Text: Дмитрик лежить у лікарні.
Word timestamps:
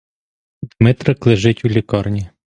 Дмитрик 0.79 1.25
лежить 1.27 1.63
у 1.65 1.67
лікарні. 1.67 2.29